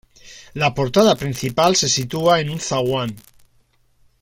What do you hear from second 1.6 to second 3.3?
se sitúa en un zaguán.